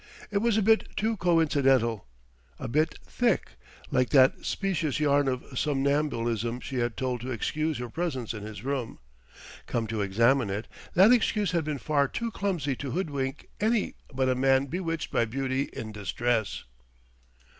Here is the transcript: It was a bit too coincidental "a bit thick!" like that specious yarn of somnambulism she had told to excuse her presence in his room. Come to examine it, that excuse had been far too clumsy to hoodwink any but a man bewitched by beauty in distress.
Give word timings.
It 0.31 0.39
was 0.39 0.57
a 0.57 0.63
bit 0.63 0.87
too 0.97 1.15
coincidental 1.15 2.07
"a 2.57 2.67
bit 2.67 2.97
thick!" 3.05 3.51
like 3.91 4.09
that 4.09 4.43
specious 4.43 4.99
yarn 4.99 5.27
of 5.27 5.43
somnambulism 5.55 6.59
she 6.61 6.77
had 6.77 6.97
told 6.97 7.21
to 7.21 7.29
excuse 7.29 7.77
her 7.77 7.87
presence 7.87 8.33
in 8.33 8.41
his 8.41 8.63
room. 8.63 8.97
Come 9.67 9.85
to 9.85 10.01
examine 10.01 10.49
it, 10.49 10.67
that 10.95 11.11
excuse 11.11 11.51
had 11.51 11.63
been 11.65 11.77
far 11.77 12.07
too 12.07 12.31
clumsy 12.31 12.75
to 12.77 12.89
hoodwink 12.89 13.49
any 13.59 13.93
but 14.11 14.27
a 14.27 14.33
man 14.33 14.65
bewitched 14.65 15.11
by 15.11 15.23
beauty 15.25 15.69
in 15.71 15.91
distress. 15.91 16.63